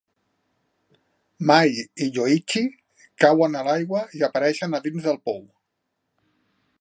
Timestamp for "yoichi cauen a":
2.15-3.63